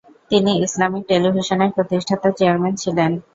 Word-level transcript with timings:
তিনি 0.31 0.51
ইসলামিক 0.65 1.03
টেলিভিশনের 1.09 1.71
প্রতিষ্ঠাতা 1.75 2.29
চেয়ারম্যান 2.37 2.73
ছিলেন। 2.75 3.11